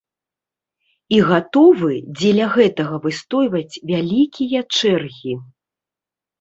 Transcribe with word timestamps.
І 1.17 1.19
гатовы 1.29 1.93
дзеля 2.17 2.47
гэтага 2.57 2.95
выстойваць 3.05 3.79
вялікія 3.95 4.59
чэргі. 4.77 5.33